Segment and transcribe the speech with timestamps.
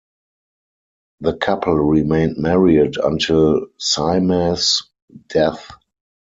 [1.19, 4.89] The couple remained married until Sima's
[5.27, 5.69] death.